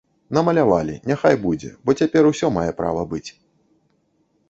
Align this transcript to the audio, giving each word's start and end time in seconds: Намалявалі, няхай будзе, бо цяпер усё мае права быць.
Намалявалі, 0.37 0.95
няхай 1.11 1.35
будзе, 1.45 1.71
бо 1.85 1.97
цяпер 2.01 2.33
усё 2.33 2.53
мае 2.59 2.67
права 2.83 3.09
быць. 3.13 3.27